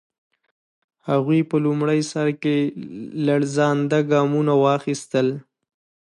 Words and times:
هغوی 1.09 1.41
په 1.49 1.57
لومړي 1.65 2.01
سر 2.11 2.27
کې 2.41 2.55
لړزانده 3.25 3.99
ګامونه 4.11 4.53
واخیستل. 4.63 5.27